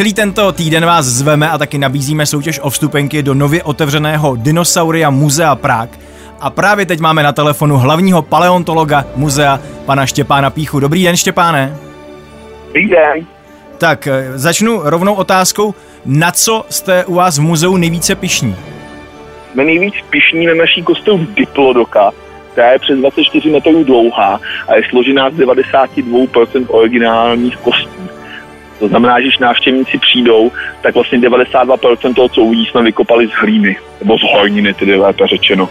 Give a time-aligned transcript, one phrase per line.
[0.00, 5.10] Celý tento týden vás zveme a taky nabízíme soutěž o vstupenky do nově otevřeného Dinosauria
[5.10, 5.90] Muzea Prák.
[6.40, 10.80] A právě teď máme na telefonu hlavního paleontologa muzea, pana Štěpána Píchu.
[10.80, 11.76] Dobrý den, Štěpáne.
[12.66, 13.26] Dobrý den.
[13.78, 15.74] Tak, eh, začnu rovnou otázkou.
[16.06, 18.56] Na co jste u vás v muzeu nejvíce pišní?
[19.52, 22.10] Jsme nejvíc pišní na naší kostel Diplodoka,
[22.52, 27.99] která je přes 24 metrů dlouhá a je složená z 92% originálních kostí.
[28.80, 30.52] To znamená, že když návštěvníci přijdou,
[30.82, 35.26] tak vlastně 92% toho, co uvidí, jsme vykopali z hlíny, nebo z horniny, tedy lépe
[35.26, 35.68] řečeno.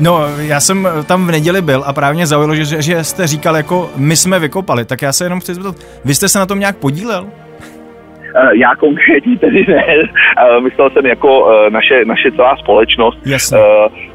[0.00, 3.56] No, já jsem tam v neděli byl a právě mě zaujalo, že, že jste říkal
[3.56, 5.74] jako my jsme vykopali, tak já se jenom chci zeptat,
[6.04, 7.26] vy jste se na tom nějak podílel?
[8.36, 9.84] Eh, Já konkrétně tedy ne,
[10.38, 13.18] Eh, myslel jsem jako eh, naše, naše celá společnost.
[13.26, 13.58] Jasně.
[13.58, 14.10] Eh,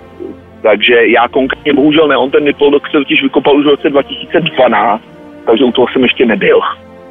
[0.62, 5.04] Takže já konkrétně bohužel ne, on ten Niplodok se totiž vykopal už v roce 2012,
[5.46, 6.60] takže u toho jsem ještě nebyl.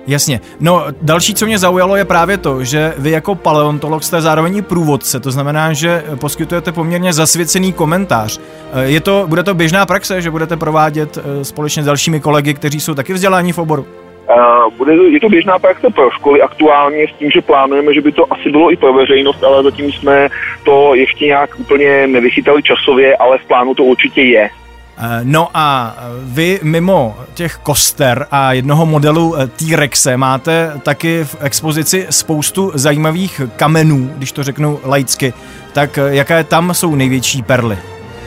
[0.07, 0.41] Jasně.
[0.61, 4.63] No, další, co mě zaujalo, je právě to, že vy jako paleontolog jste zároveň i
[4.63, 8.41] průvodce, to znamená, že poskytujete poměrně zasvěcený komentář.
[8.73, 12.55] Eh, Je to, bude to běžná praxe, že budete provádět eh, společně s dalšími kolegy,
[12.55, 13.87] kteří jsou taky vzdělání v oboru?
[14.29, 18.01] Uh, bude to, je to běžná praxe pro školy aktuálně s tím, že plánujeme, že
[18.01, 20.29] by to asi bylo i pro veřejnost, ale zatím jsme
[20.65, 24.51] to ještě nějak úplně nevychytali časově, ale v plánu to určitě je.
[24.99, 31.37] Eh, No a vy mimo těch koster a jednoho modelu eh, T-Rexe máte taky v
[31.41, 35.33] expozici spoustu zajímavých kamenů, když to řeknu laicky.
[35.75, 37.79] Tak eh, jaké tam jsou největší perly?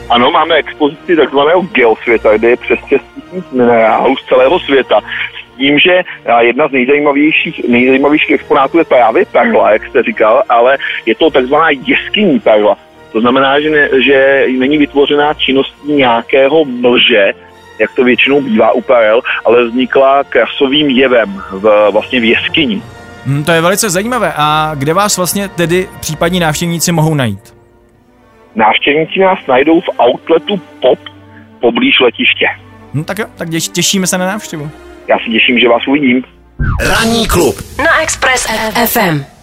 [0.10, 5.00] Ano, máme expozici takzvaného geosvěta, kde je přes 6 tisíc minerálů z celého světa.
[5.02, 6.04] S tím, že
[6.40, 11.70] jedna z nejzajímavějších, nejzajímavějších exponátů je právě perla, jak jste říkal, ale je to takzvaná
[11.70, 12.78] jeskyní perla.
[13.18, 17.34] To znamená, že, ne, že není vytvořená činností nějakého mlže,
[17.80, 22.82] jak to většinou bývá u perel, ale vznikla krasovým jevem v, vlastně v jeskyni.
[23.26, 24.34] Hm, to je velice zajímavé.
[24.36, 27.56] A kde vás vlastně tedy případní návštěvníci mohou najít?
[28.56, 31.00] Návštěvníci nás najdou v outletu POP
[31.62, 32.48] poblíž letiště.
[32.94, 34.70] Hm, tak jo, tak těš- těšíme se na návštěvu.
[35.08, 36.24] Já si těším, že vás uvidím.
[36.90, 38.48] Ranní klub Na Express
[38.86, 39.37] FM.